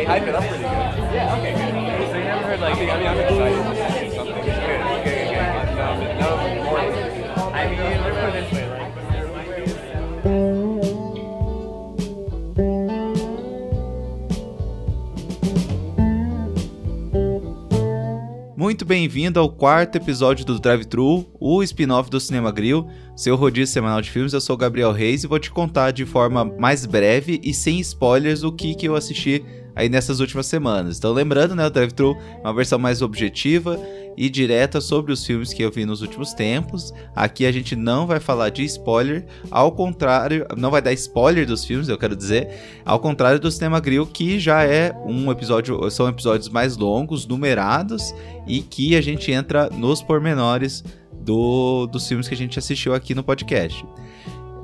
[0.00, 0.70] they hype it up pretty good.
[1.12, 2.10] Yeah, okay, good.
[2.10, 4.34] So you never heard like, I mean, I'm excited to see something.
[4.34, 5.50] Good, good, good.
[5.76, 6.78] No, no more.
[7.52, 8.90] I mean, put it this way, like,
[18.56, 22.86] Muito bem-vindo ao quarto episódio do Drive Thru, o spin-off do Cinema Grill,
[23.16, 24.34] seu rodízio semanal de filmes.
[24.34, 27.80] Eu sou o Gabriel Reis e vou te contar de forma mais breve e sem
[27.80, 29.42] spoilers o que, que eu assisti
[29.74, 30.98] aí nessas últimas semanas.
[30.98, 33.78] Então, lembrando, né, o Drive Thru é uma versão mais objetiva
[34.16, 36.92] e direta sobre os filmes que eu vi nos últimos tempos.
[37.14, 41.64] Aqui a gente não vai falar de spoiler, ao contrário, não vai dar spoiler dos
[41.64, 42.48] filmes, eu quero dizer,
[42.84, 48.14] ao contrário do Cinema Grill, que já é um episódio, são episódios mais longos, numerados
[48.46, 53.14] e que a gente entra nos pormenores do, dos filmes que a gente assistiu aqui
[53.14, 53.84] no podcast.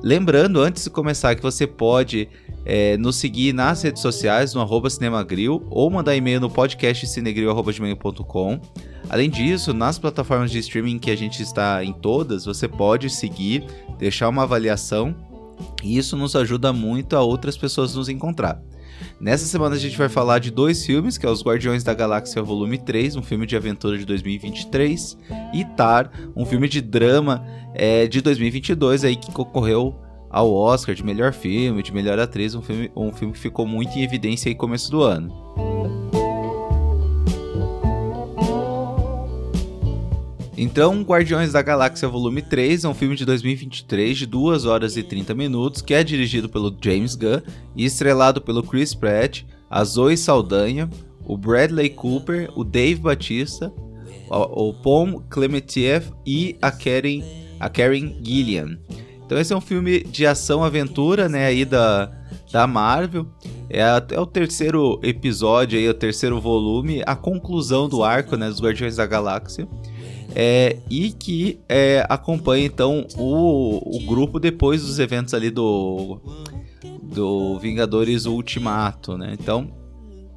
[0.02, 2.28] Lembrando, antes de começar, que você pode
[2.66, 8.60] é, nos seguir nas redes sociais, no arroba Cinemagril, ou mandar e-mail no podcast cinegril.com.
[9.08, 13.64] Além disso, nas plataformas de streaming que a gente está em todas, você pode seguir,
[13.96, 15.14] deixar uma avaliação,
[15.82, 18.60] e isso nos ajuda muito a outras pessoas nos encontrar.
[19.20, 22.42] Nessa semana a gente vai falar de dois filmes, que é Os Guardiões da Galáxia
[22.42, 25.16] Volume 3, um filme de aventura de 2023,
[25.54, 29.94] e Tar, um filme de drama é, de 2022 aí que concorreu
[30.30, 33.96] ao Oscar de melhor filme, de melhor atriz, um filme, um filme que ficou muito
[33.98, 35.46] em evidência no começo do ano.
[40.58, 45.02] Então, Guardiões da Galáxia Volume 3 é um filme de 2023 de 2 horas e
[45.02, 47.42] 30 minutos, que é dirigido pelo James Gunn
[47.76, 50.88] e estrelado pelo Chris Pratt, a Zoe Saldanha,
[51.26, 53.70] o Bradley Cooper, o Dave Batista,
[54.30, 57.22] o, Paul Clementieff e a Karen,
[57.60, 58.78] a Karen Gillian.
[59.26, 62.12] Então esse é um filme de ação-aventura, né, aí da,
[62.52, 63.26] da Marvel.
[63.68, 68.48] É, a, é, o terceiro episódio aí, o terceiro volume, a conclusão do arco, né,
[68.48, 69.66] dos Guardiões da Galáxia.
[70.32, 76.20] É, e que é, acompanha então o, o grupo depois dos eventos ali do
[77.02, 79.34] do Vingadores Ultimato, né?
[79.40, 79.70] Então,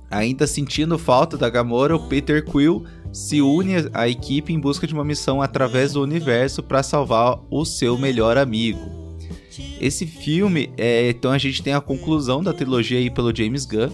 [0.09, 4.93] ainda sentindo falta da Gamora, o Peter Quill se une à equipe em busca de
[4.93, 8.79] uma missão através do universo para salvar o seu melhor amigo.
[9.79, 13.89] Esse filme, é, então a gente tem a conclusão da trilogia aí pelo James Gunn.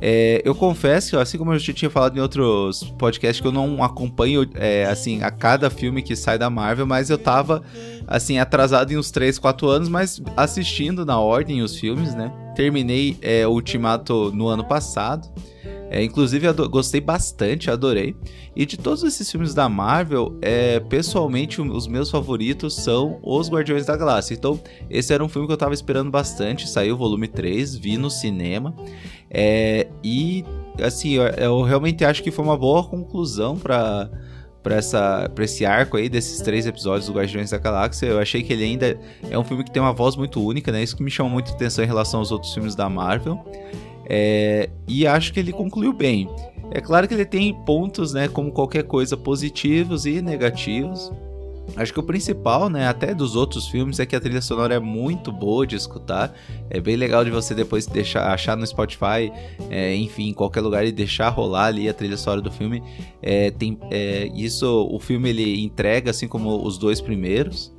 [0.00, 3.82] É, eu confesso, assim como eu já tinha falado em outros podcasts, que eu não
[3.82, 7.62] acompanho é, assim a cada filme que sai da Marvel, mas eu tava
[8.06, 12.32] assim atrasado em uns 3, 4 anos, mas assistindo na ordem os filmes, né?
[12.54, 15.28] Terminei é, Ultimato no ano passado.
[15.90, 18.14] É, inclusive, gostei bastante, adorei.
[18.58, 23.86] E de todos esses filmes da Marvel, é, pessoalmente, os meus favoritos são Os Guardiões
[23.86, 24.34] da Galáxia.
[24.34, 24.60] Então,
[24.90, 26.68] esse era um filme que eu tava esperando bastante.
[26.68, 28.74] Saiu o volume 3, vi no cinema.
[29.30, 30.44] É, e,
[30.82, 34.10] assim, eu, eu, realmente acho que foi uma boa conclusão para
[34.60, 38.06] para essa pra esse arco aí desses três episódios do Guardiões da Galáxia.
[38.06, 38.98] Eu achei que ele ainda
[39.30, 40.82] é um filme que tem uma voz muito única, né?
[40.82, 43.40] Isso que me chamou muito atenção em relação aos outros filmes da Marvel.
[44.10, 46.28] É, e acho que ele concluiu bem.
[46.70, 51.10] É claro que ele tem pontos, né, como qualquer coisa, positivos e negativos.
[51.76, 54.78] Acho que o principal, né, até dos outros filmes, é que a trilha sonora é
[54.78, 56.34] muito boa de escutar.
[56.70, 59.30] É bem legal de você depois deixar, achar no Spotify,
[59.70, 62.82] é, enfim, em qualquer lugar e deixar rolar ali a trilha sonora do filme.
[63.22, 67.72] É, tem, é, isso, o filme ele entrega, assim como os dois primeiros.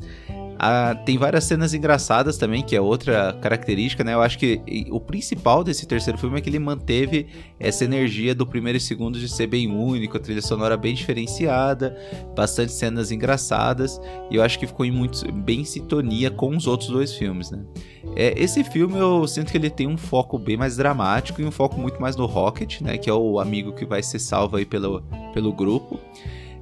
[0.62, 4.14] Ah, tem várias cenas engraçadas também, que é outra característica, né?
[4.14, 4.62] Eu acho que
[4.92, 7.28] o principal desse terceiro filme é que ele manteve
[7.58, 11.98] essa energia do primeiro e segundo de ser bem único, a trilha sonora bem diferenciada,
[12.36, 16.68] bastante cenas engraçadas, e eu acho que ficou em muito, bem em sintonia com os
[16.68, 17.64] outros dois filmes, né?
[18.14, 21.52] É, esse filme eu sinto que ele tem um foco bem mais dramático e um
[21.52, 22.98] foco muito mais no Rocket, né?
[22.98, 25.02] Que é o amigo que vai ser salvo aí pelo,
[25.34, 25.98] pelo grupo.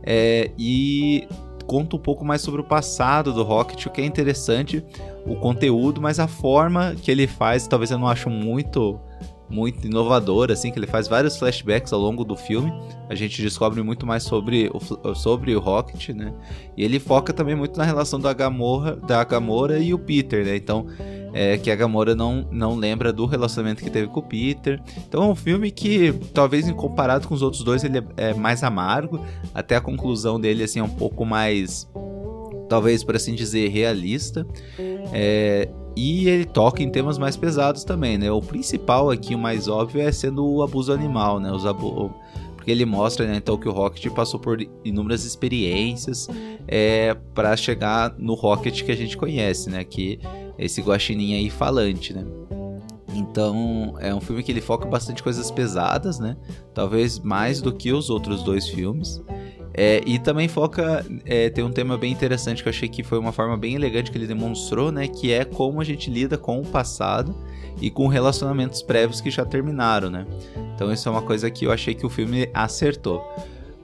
[0.03, 1.28] É, e
[1.67, 4.83] conta um pouco mais sobre o passado do Rocket, o que é interessante,
[5.25, 9.00] o conteúdo, mas a forma que ele faz, talvez eu não acho muito
[9.49, 12.72] muito inovador, assim, que ele faz vários flashbacks ao longo do filme.
[13.09, 16.34] A gente descobre muito mais sobre o, sobre o Rocket, né?
[16.76, 20.55] E ele foca também muito na relação da Gamora, da Gamora e o Peter, né?
[20.55, 20.88] Então,
[21.34, 24.82] é, que a Gamora não, não lembra do relacionamento que teve com o Peter.
[25.08, 28.64] Então é um filme que, talvez comparado com os outros dois, ele é, é mais
[28.64, 29.23] amargo.
[29.53, 31.88] Até a conclusão dele, assim, é um pouco mais
[32.67, 34.46] talvez por assim dizer, realista.
[35.14, 38.32] É, e ele toca em temas mais pesados também, né?
[38.32, 41.52] O principal aqui, o mais óbvio, é sendo o abuso animal, né?
[41.52, 42.14] Os abu
[42.55, 46.28] porque ele mostra né, então que o Rocket passou por inúmeras experiências
[46.67, 49.84] é, para chegar no Rocket que a gente conhece, né?
[49.84, 50.20] Que
[50.59, 52.23] esse guaxinim aí falante, né?
[53.16, 56.38] Então, é um filme que ele foca bastante coisas pesadas, né?
[56.76, 59.23] Talvez mais do que os outros dois filmes.
[59.79, 63.20] É, e também foca, é, tem um tema bem interessante que eu achei que foi
[63.20, 65.08] uma forma bem elegante que ele demonstrou, né?
[65.08, 67.35] Que é como a gente lida com o passado
[67.79, 70.26] e com relacionamentos prévios que já terminaram, né?
[70.74, 73.24] Então isso é uma coisa que eu achei que o filme acertou.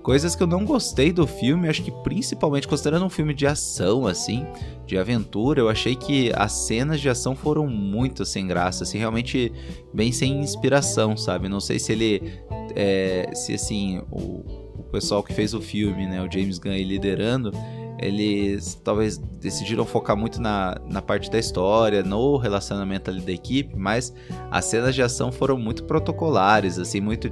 [0.01, 4.07] Coisas que eu não gostei do filme, acho que principalmente considerando um filme de ação,
[4.07, 4.45] assim,
[4.85, 9.53] de aventura, eu achei que as cenas de ação foram muito sem graça, assim, realmente
[9.93, 11.47] bem sem inspiração, sabe?
[11.47, 12.33] Não sei se ele.
[12.75, 14.62] É, se assim, o,
[14.93, 17.51] pessoal que fez o filme, né, o James Gunn liderando,
[17.99, 23.75] eles talvez decidiram focar muito na, na parte da história, no relacionamento ali da equipe,
[23.75, 24.13] mas
[24.51, 27.31] as cenas de ação foram muito protocolares, assim, muito,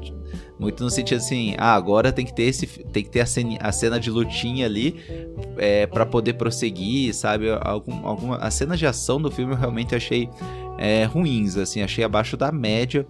[0.58, 3.58] muito no sentido assim, ah, agora tem que ter esse, tem que ter a cena,
[3.60, 4.96] a cena de lutinha ali
[5.58, 7.48] é, para poder prosseguir, sabe?
[7.62, 10.30] Algum, alguma, as cenas de ação do filme eu realmente achei
[10.78, 13.06] é, ruins, assim, achei abaixo da média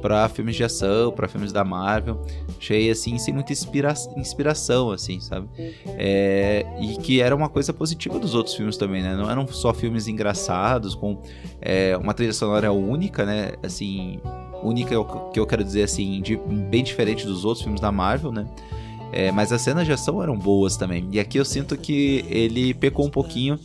[0.00, 2.20] para filmes de ação, para filmes da Marvel.
[2.58, 5.48] Achei assim sem muita inspira inspiração, assim, sabe?
[5.86, 9.14] É, e que era uma coisa positiva dos outros filmes também, né?
[9.14, 11.20] Não eram só filmes engraçados com
[11.60, 13.52] é, uma trilha sonora única, né?
[13.62, 14.20] Assim,
[14.62, 18.32] única é que eu quero dizer assim, de, bem diferente dos outros filmes da Marvel,
[18.32, 18.46] né?
[19.12, 21.08] É, mas as cenas de ação eram boas também.
[21.12, 23.58] E aqui eu sinto que ele pecou um pouquinho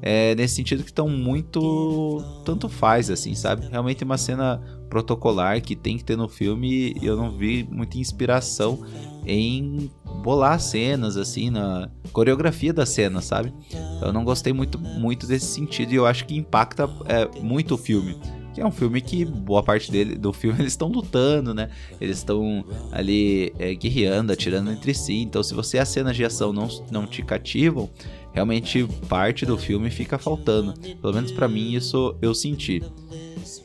[0.00, 3.66] é, nesse sentido que estão muito tanto faz assim, sabe?
[3.68, 8.84] Realmente uma cena protocolar que tem que ter no filme eu não vi muita inspiração
[9.26, 9.90] em
[10.22, 13.52] bolar cenas assim na coreografia da cena, sabe?
[14.00, 17.78] Eu não gostei muito muito desse sentido e eu acho que impacta é, muito o
[17.78, 18.16] filme
[18.56, 21.68] que é um filme que boa parte dele, do filme eles estão lutando, né?
[22.00, 25.20] Eles estão ali é, guerreando, atirando entre si.
[25.20, 27.90] Então, se você as cenas de ação não, não te cativam,
[28.32, 30.72] realmente parte do filme fica faltando.
[31.02, 32.82] Pelo menos para mim isso eu senti.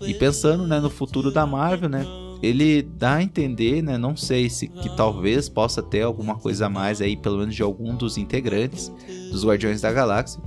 [0.01, 2.05] E pensando né, no futuro da Marvel, né?
[2.44, 3.97] Ele dá a entender, né?
[3.97, 7.63] Não sei se que talvez possa ter alguma coisa a mais aí, pelo menos de
[7.63, 8.91] algum dos integrantes
[9.31, 10.41] dos Guardiões da Galáxia.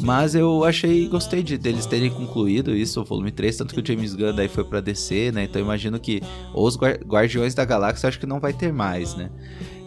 [0.00, 3.86] Mas eu achei, gostei de deles terem concluído isso, o volume 3, tanto que o
[3.86, 5.44] James Gunn daí foi para DC, né?
[5.44, 6.22] Então imagino que
[6.54, 9.28] os Guardiões da Galáxia acho que não vai ter mais, né?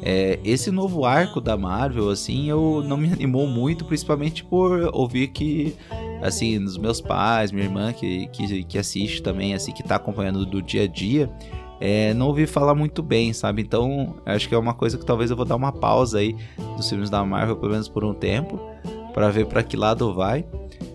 [0.03, 5.27] É, esse novo arco da Marvel, assim, eu não me animou muito, principalmente por ouvir
[5.27, 5.75] que,
[6.21, 10.45] assim, dos meus pais, minha irmã que, que, que assiste também, assim, que tá acompanhando
[10.45, 11.29] do dia a dia,
[11.79, 13.61] é, não ouvi falar muito bem, sabe?
[13.61, 16.35] Então, acho que é uma coisa que talvez eu vou dar uma pausa aí
[16.75, 18.59] dos filmes da Marvel, pelo menos por um tempo
[19.13, 20.45] para ver para que lado vai.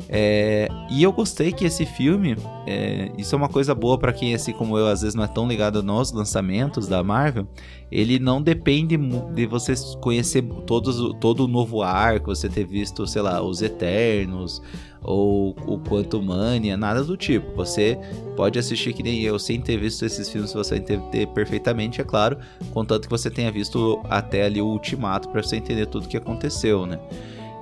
[0.08, 2.36] É, e eu gostei que esse filme,
[2.66, 5.26] é, isso é uma coisa boa para quem, assim como eu, às vezes não é
[5.26, 7.46] tão ligado nos lançamentos da Marvel.
[7.90, 13.22] Ele não depende de você conhecer todos, todo o novo arco, você ter visto, sei
[13.22, 14.62] lá, os Eternos
[15.02, 17.54] ou o Quantum Mania, nada do tipo.
[17.56, 17.98] Você
[18.36, 22.38] pode assistir que nem eu, sem ter visto esses filmes, você entender perfeitamente, é claro,
[22.72, 26.16] contanto que você tenha visto até ali o Ultimato para você entender tudo o que
[26.16, 26.98] aconteceu, né?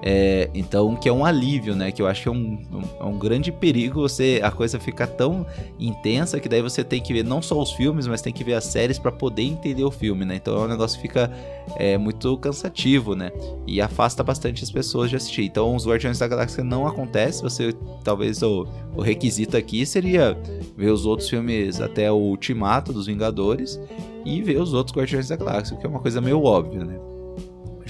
[0.02, 1.90] É, então, que é um alívio, né?
[1.90, 5.06] Que eu acho que é um, um, é um, grande perigo você a coisa ficar
[5.06, 5.46] tão
[5.78, 8.54] intensa que daí você tem que ver não só os filmes, mas tem que ver
[8.54, 10.36] as séries para poder entender o filme, né?
[10.36, 11.30] Então, é negócio fica
[11.76, 13.32] é, muito cansativo, né?
[13.66, 15.44] E afasta bastante as pessoas de assistir.
[15.44, 17.42] Então, os Guardiões da Galáxia não acontece.
[17.42, 20.36] Você talvez o, o requisito aqui seria
[20.76, 23.80] ver os outros filmes até o Ultimato dos Vingadores
[24.24, 27.13] e ver os outros Guardiões da Galáxia, que é uma coisa meio óbvia, né?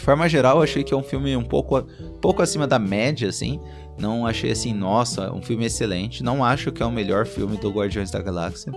[0.04, 1.82] Forma geral, achei que é um filme um pouco,
[2.20, 3.58] pouco acima da média, assim.
[3.98, 6.22] Não achei assim, nossa, um filme excelente.
[6.22, 8.70] Não acho que é o melhor filme do Guardiões da Galáxia.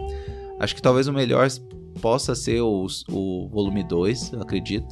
[0.57, 1.45] Acho que talvez o melhor
[2.01, 4.87] possa ser o, o volume 2, acredito.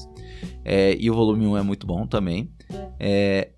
[0.65, 2.51] É, e o volume 1 é muito bom também.
[2.99, 3.51] É,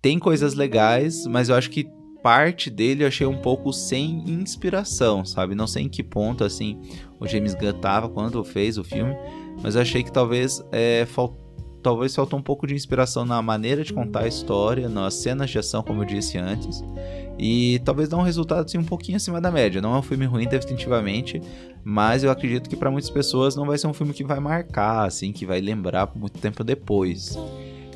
[0.00, 1.86] tem coisas legais, mas eu acho que
[2.22, 5.54] parte dele eu achei um pouco sem inspiração, sabe?
[5.54, 6.80] Não sei em que ponto, assim,
[7.20, 9.14] o James Gunn tava quando fez o filme,
[9.62, 11.04] mas eu achei que talvez é,
[11.82, 15.58] talvez faltou um pouco de inspiração na maneira de contar a história, nas cenas de
[15.58, 16.82] ação, como eu disse antes.
[17.38, 19.80] E talvez dá um resultado assim, um pouquinho acima da média.
[19.80, 21.40] Não é um filme ruim, definitivamente,
[21.82, 25.06] mas eu acredito que para muitas pessoas não vai ser um filme que vai marcar,
[25.06, 27.36] assim, que vai lembrar por muito tempo depois.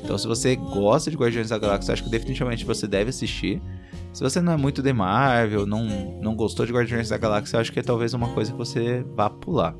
[0.03, 3.61] Então, se você gosta de Guardiões da Galáxia, acho que definitivamente você deve assistir.
[4.13, 5.85] Se você não é muito de Marvel, não,
[6.21, 9.29] não gostou de Guardiões da Galáxia, acho que é talvez uma coisa que você vá
[9.29, 9.75] pular.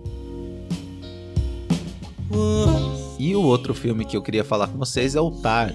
[3.19, 5.73] E o outro filme que eu queria falar com vocês é o Tar.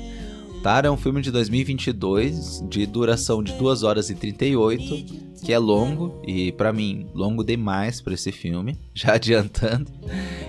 [0.63, 5.59] Tar é um filme de 2022, de duração de 2 horas e 38, que é
[5.59, 9.91] longo e para mim longo demais para esse filme, já adiantando.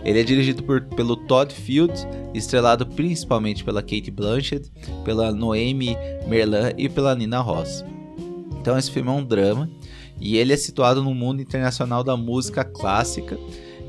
[0.05, 1.93] Ele é dirigido por, pelo Todd Field,
[2.33, 4.71] estrelado principalmente pela Kate Blanchett,
[5.03, 5.97] pela Noemi
[6.27, 7.83] Merlan e pela Nina Ross.
[8.62, 9.69] Então esse filme é um drama
[10.21, 13.38] E ele é situado no mundo internacional da música clássica.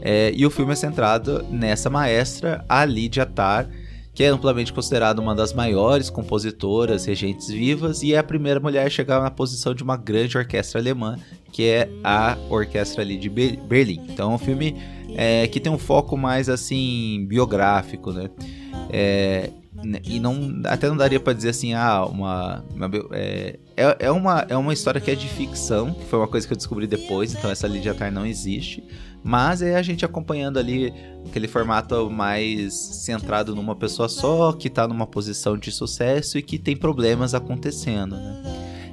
[0.05, 3.71] É, e o filme é centrado nessa maestra, a Lydia Tarr,
[4.13, 8.87] que é amplamente considerada uma das maiores compositoras regentes vivas e é a primeira mulher
[8.87, 11.19] a chegar na posição de uma grande orquestra alemã,
[11.51, 14.01] que é a Orquestra ali de Berlim.
[14.09, 14.77] Então é um filme
[15.17, 18.31] é, que tem um foco mais assim biográfico, né?
[18.91, 19.51] É,
[20.05, 24.47] e não até não daria para dizer assim ah uma, uma é, é, é, uma
[24.49, 27.35] é uma história que é de ficção que foi uma coisa que eu descobri depois
[27.35, 28.83] então essa Lydia Tarr não existe
[29.25, 30.93] mas é a gente acompanhando ali
[31.27, 36.59] aquele formato mais centrado numa pessoa só, que tá numa posição de sucesso e que
[36.59, 38.43] tem problemas acontecendo, né?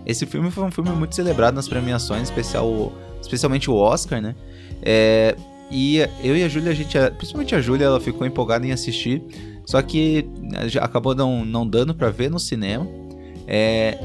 [0.06, 4.34] Esse filme foi um filme muito celebrado nas premiações, especial, especialmente o Oscar, né?
[4.82, 5.36] É,
[5.70, 9.22] e eu e a Júlia, a gente, principalmente a Júlia, ela ficou empolgada em assistir,
[9.72, 10.28] só que
[10.82, 12.86] acabou não, não dando para ver no cinema.
[13.48, 13.98] É,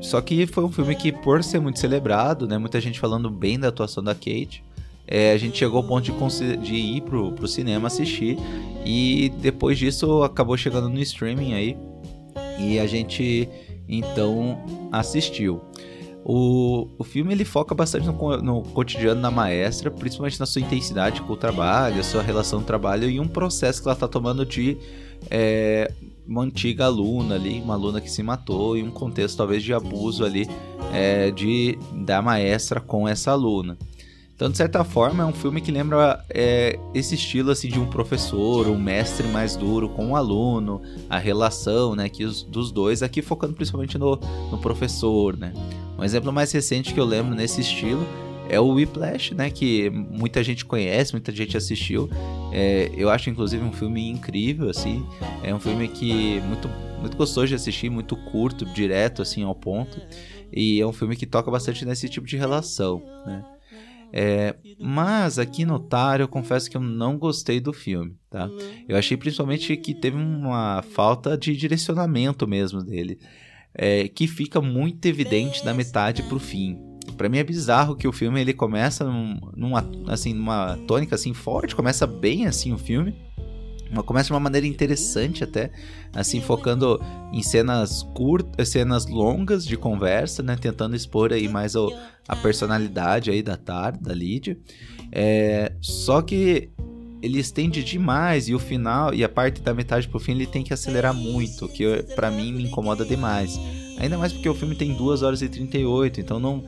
[0.00, 2.56] só que foi um filme que, por ser muito celebrado, né?
[2.56, 4.62] Muita gente falando bem da atuação da Kate
[5.08, 8.38] é, a gente chegou ao ponto de, de ir pro, pro cinema assistir
[8.84, 11.76] e depois disso acabou chegando no streaming aí
[12.56, 13.48] e a gente
[13.88, 15.60] então assistiu.
[16.24, 21.22] O, o filme ele foca bastante no, no cotidiano da maestra, principalmente na sua intensidade
[21.22, 24.06] com o trabalho, a sua relação com o trabalho e um processo que ela está
[24.06, 24.76] tomando de
[25.30, 25.92] é,
[26.26, 30.24] uma antiga aluna ali, uma aluna que se matou e um contexto talvez de abuso
[30.24, 30.48] ali
[30.92, 33.76] é, de da maestra com essa aluna.
[34.38, 37.86] Então, de certa forma, é um filme que lembra é, esse estilo assim de um
[37.86, 43.02] professor, um mestre mais duro com um aluno, a relação, né, que os, dos dois,
[43.02, 44.14] aqui focando principalmente no,
[44.48, 45.52] no professor, né.
[45.98, 48.06] Um exemplo mais recente que eu lembro nesse estilo
[48.48, 52.08] é o Whiplash, né, que muita gente conhece, muita gente assistiu.
[52.52, 55.06] É, eu acho inclusive um filme incrível, assim.
[55.42, 60.00] É um filme que muito muito gostoso de assistir, muito curto, direto assim ao ponto.
[60.52, 63.44] E é um filme que toca bastante nesse tipo de relação, né.
[64.10, 68.48] É, mas aqui no Tar eu confesso que eu não gostei do filme, tá?
[68.88, 73.18] Eu achei principalmente que teve uma falta de direcionamento mesmo dele,
[73.74, 76.78] é, que fica muito evidente da metade pro fim.
[77.16, 81.34] Para mim é bizarro que o filme ele começa num, numa, assim, numa tônica assim
[81.34, 83.14] forte, começa bem assim o filme,
[84.04, 85.70] começa de uma maneira interessante até,
[86.12, 87.00] assim focando
[87.32, 91.92] em cenas curtas, cenas longas de conversa, né, tentando expor aí mais o,
[92.26, 94.58] a personalidade aí da Tar, da Lydia.
[95.10, 96.70] É, só que
[97.20, 100.62] ele estende demais e o final e a parte da metade pro fim ele tem
[100.62, 103.58] que acelerar muito, que para mim me incomoda demais.
[103.98, 106.64] Ainda mais porque o filme tem 2 horas e 38, então não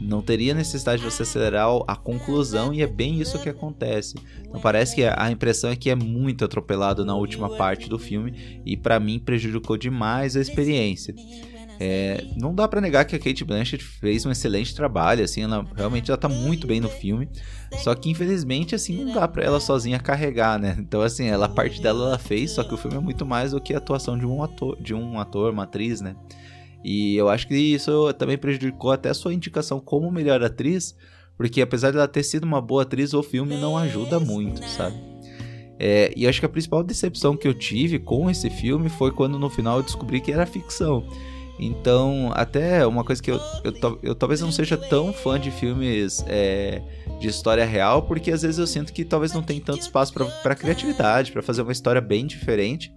[0.00, 4.14] não teria necessidade de você acelerar a conclusão e é bem isso que acontece.
[4.40, 8.62] Então parece que a impressão é que é muito atropelado na última parte do filme
[8.64, 11.14] e para mim prejudicou demais a experiência.
[11.80, 15.66] É, não dá para negar que a Kate Blanchett fez um excelente trabalho, assim, ela
[15.74, 17.28] realmente já tá muito bem no filme.
[17.82, 20.76] Só que infelizmente assim não dá para ela sozinha carregar, né?
[20.78, 23.50] Então assim, ela a parte dela ela fez, só que o filme é muito mais
[23.50, 26.14] do que a atuação de um ator, de um ator, uma atriz, né?
[26.84, 30.94] E eu acho que isso também prejudicou até a sua indicação como melhor atriz,
[31.36, 34.96] porque apesar de ela ter sido uma boa atriz, o filme não ajuda muito, sabe?
[35.78, 39.38] É, e acho que a principal decepção que eu tive com esse filme foi quando
[39.38, 41.04] no final eu descobri que era ficção.
[41.58, 46.24] Então, até uma coisa que eu, eu, eu talvez não seja tão fã de filmes
[46.26, 46.82] é,
[47.20, 50.54] de história real, porque às vezes eu sinto que talvez não tem tanto espaço para
[50.54, 52.92] criatividade, para fazer uma história bem diferente.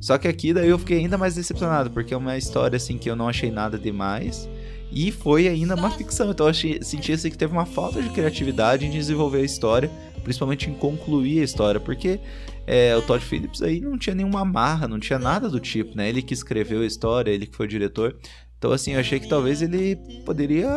[0.00, 3.10] Só que aqui daí eu fiquei ainda mais decepcionado, porque é uma história assim que
[3.10, 4.48] eu não achei nada demais.
[4.90, 8.08] E foi ainda uma ficção, então eu achei, senti assim que teve uma falta de
[8.10, 9.90] criatividade em desenvolver a história,
[10.22, 12.20] principalmente em concluir a história, porque
[12.66, 16.08] é, o Todd Phillips aí não tinha nenhuma marra, não tinha nada do tipo, né?
[16.08, 18.16] Ele que escreveu a história, ele que foi o diretor.
[18.58, 20.68] Então, assim, eu achei que talvez ele poderia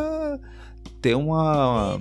[1.00, 1.98] ter uma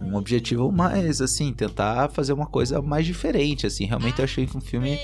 [0.00, 3.86] um objetivo mais assim, tentar fazer uma coisa mais diferente, assim.
[3.86, 4.98] Realmente eu achei que um filme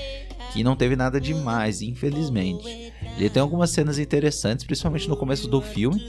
[0.53, 2.93] que não teve nada demais, infelizmente.
[3.17, 6.05] Ele tem algumas cenas interessantes, principalmente no começo do filme,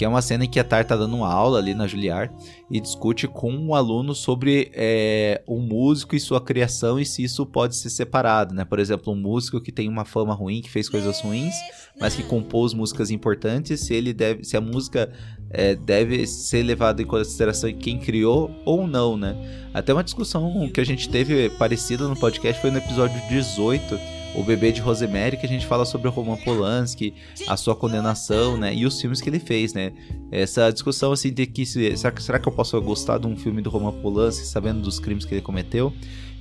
[0.00, 2.32] que é uma cena em que a Tar tá dando uma aula ali na Juilliard
[2.70, 7.44] e discute com um aluno sobre é, um músico e sua criação e se isso
[7.44, 8.64] pode ser separado, né?
[8.64, 11.52] Por exemplo, um músico que tem uma fama ruim, que fez coisas ruins,
[12.00, 15.12] mas que compôs músicas importantes, se ele deve, se a música
[15.50, 19.36] é, deve ser levada em consideração em quem criou ou não, né?
[19.74, 24.42] Até uma discussão que a gente teve parecida no podcast foi no episódio 18 o
[24.42, 27.14] Bebê de Rosemary, que a gente fala sobre o Roman Polanski,
[27.48, 28.74] a sua condenação, né?
[28.74, 29.92] E os filmes que ele fez, né?
[30.30, 33.70] Essa discussão, assim, de que será, será que eu posso gostar de um filme do
[33.70, 35.92] Roman Polanski sabendo dos crimes que ele cometeu?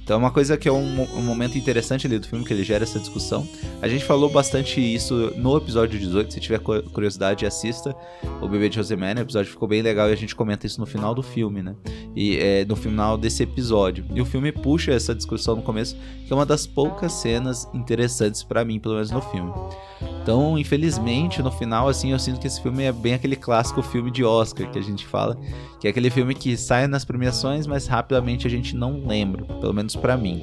[0.10, 2.64] Então é uma coisa que é um, um, momento interessante ali do filme, que ele
[2.64, 3.48] gera essa discussão.
[3.80, 7.96] A gente falou bastante isso no episódio 18, se tiver curiosidade, assista
[8.42, 10.88] o Bebê de Rosemary, o episódio ficou bem legal e a gente comenta isso no
[10.88, 11.76] final do filme, né?
[12.16, 14.04] E é, no final desse episódio.
[14.12, 18.42] E o filme puxa essa discussão no começo, que é uma das poucas cenas interessantes
[18.42, 19.54] para mim, pelo menos no filme.
[20.30, 24.12] Então, infelizmente, no final, assim, eu sinto que esse filme é bem aquele clássico filme
[24.12, 25.36] de Oscar que a gente fala,
[25.80, 29.74] que é aquele filme que sai nas premiações, mas rapidamente a gente não lembra, pelo
[29.74, 30.40] menos para mim.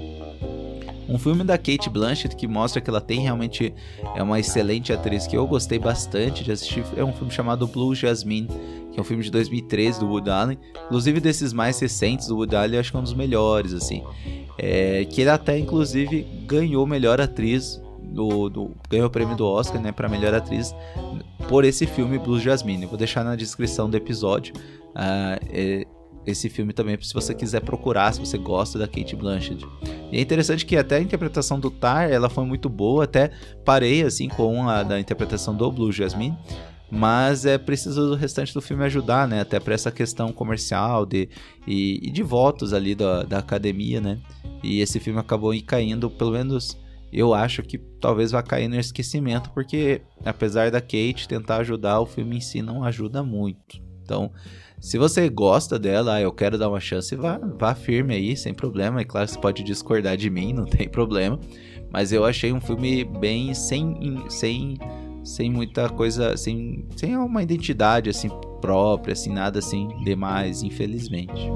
[1.09, 3.73] Um filme da Kate Blanchett que mostra que ela tem realmente
[4.17, 6.85] é uma excelente atriz que eu gostei bastante de assistir.
[6.97, 8.49] É um filme chamado Blue Jasmine,
[8.91, 10.59] que é um filme de 2013 do Woody Allen.
[10.87, 14.03] Inclusive desses mais recentes do Woody Allen, eu acho que é um dos melhores assim.
[14.59, 17.81] É, que ele até inclusive ganhou melhor atriz
[18.17, 20.75] do, do, ganhou o prêmio do Oscar, né, para melhor atriz
[21.49, 22.85] por esse filme Blue Jasmine.
[22.85, 25.87] Eu vou deixar na descrição do episódio uh,
[26.27, 29.65] esse filme também, se você quiser procurar, se você gosta da Kate Blanchett.
[30.11, 33.31] E é interessante que até a interpretação do Tar, ela foi muito boa, até
[33.65, 36.37] parei assim com a da interpretação do Blue Jasmine.
[36.89, 39.41] Mas é preciso do restante do filme ajudar, né?
[39.41, 41.29] Até para essa questão comercial de,
[41.67, 44.19] e, e de votos ali da, da academia, né?
[44.63, 46.79] E esse filme acabou caindo, pelo menos
[47.13, 52.07] eu acho que talvez vá cair no esquecimento, porque apesar da Kate tentar ajudar, o
[52.07, 53.81] filme em si não ajuda muito.
[54.03, 54.31] Então,
[54.81, 58.53] se você gosta dela, ah, eu quero dar uma chance, vá, vá firme aí, sem
[58.53, 59.01] problema.
[59.01, 61.39] É claro, você pode discordar de mim, não tem problema.
[61.91, 64.77] Mas eu achei um filme bem sem, sem,
[65.25, 68.29] sem muita coisa, sem, sem uma identidade assim
[68.61, 71.51] própria, assim nada assim demais, infelizmente.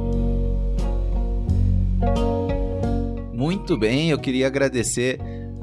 [3.33, 5.19] Muito bem, eu queria agradecer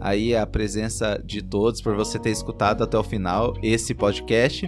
[0.08, 4.68] aí a presença de todos por você ter escutado até o final esse podcast.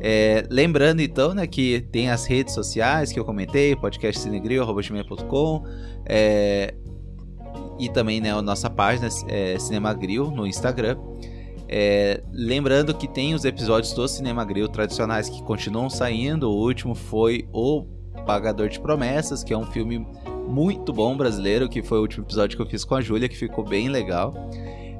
[0.00, 5.64] É, lembrando então, né, que tem as redes sociais que eu comentei, podcast cinegril.com
[6.04, 6.74] é,
[7.78, 10.96] e também né, a nossa página é, Cinemagril no Instagram.
[11.68, 16.50] É, lembrando que tem os episódios do Cinema Grill tradicionais que continuam saindo.
[16.50, 17.86] O último foi O
[18.26, 20.06] Pagador de Promessas, que é um filme
[20.52, 23.36] muito bom brasileiro, que foi o último episódio que eu fiz com a Júlia, que
[23.36, 24.34] ficou bem legal.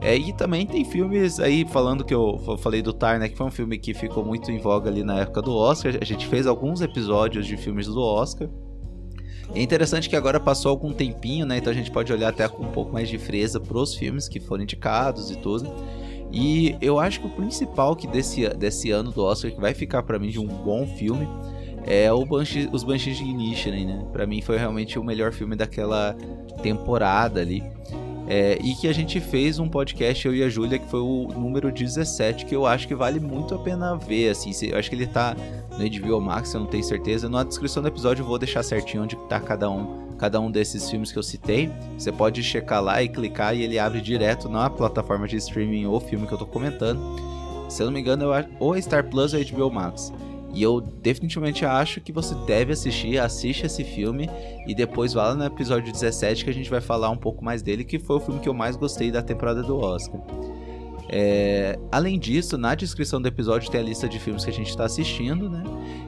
[0.01, 3.29] É, e também tem filmes aí, falando que eu falei do Tar, né?
[3.29, 5.97] Que foi um filme que ficou muito em voga ali na época do Oscar.
[6.01, 8.49] A gente fez alguns episódios de filmes do Oscar.
[9.55, 11.59] É interessante que agora passou algum tempinho, né?
[11.59, 14.41] Então a gente pode olhar até com um pouco mais de freza pros filmes que
[14.41, 15.71] foram indicados e tudo.
[16.33, 20.03] E eu acho que o principal que desse, desse ano do Oscar que vai ficar
[20.03, 21.29] para mim de um bom filme
[21.87, 24.05] é o Banshee, os Banshees de Inisherin, né?
[24.13, 26.17] Para mim foi realmente o melhor filme daquela
[26.63, 27.63] temporada ali.
[28.29, 31.29] É, e que a gente fez um podcast, eu e a Júlia, que foi o
[31.37, 34.97] número 17, que eu acho que vale muito a pena ver, assim, eu acho que
[34.97, 35.37] ele tá
[35.77, 39.03] no HBO Max, eu não tenho certeza, na descrição do episódio eu vou deixar certinho
[39.03, 43.03] onde tá cada um, cada um desses filmes que eu citei, você pode checar lá
[43.03, 46.47] e clicar e ele abre direto na plataforma de streaming ou filme que eu tô
[46.47, 47.01] comentando,
[47.69, 50.13] se eu não me engano, eu, ou é Star Plus ou HBO Max.
[50.53, 54.29] E eu definitivamente acho que você deve assistir, assiste esse filme
[54.67, 57.63] e depois vá lá no episódio 17 que a gente vai falar um pouco mais
[57.63, 60.21] dele, que foi o filme que eu mais gostei da temporada do Oscar.
[61.09, 61.79] É...
[61.91, 64.85] Além disso, na descrição do episódio tem a lista de filmes que a gente está
[64.85, 65.63] assistindo, né?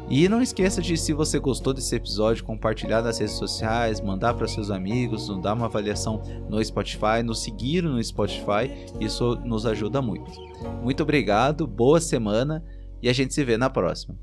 [0.08, 4.46] E não esqueça de, se você gostou desse episódio, compartilhar nas redes sociais, mandar para
[4.46, 10.30] seus amigos, dar uma avaliação no Spotify, nos seguir no Spotify, isso nos ajuda muito.
[10.82, 12.62] Muito obrigado, boa semana
[13.02, 14.16] e a gente se vê na próxima.